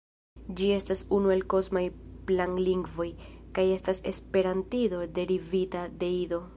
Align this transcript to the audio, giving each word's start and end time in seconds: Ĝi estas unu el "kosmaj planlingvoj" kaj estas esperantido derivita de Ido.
Ĝi 0.59 0.69
estas 0.75 1.03
unu 1.17 1.33
el 1.35 1.43
"kosmaj 1.53 1.83
planlingvoj" 2.31 3.09
kaj 3.59 3.67
estas 3.77 4.03
esperantido 4.15 5.05
derivita 5.21 5.89
de 6.05 6.15
Ido. 6.23 6.43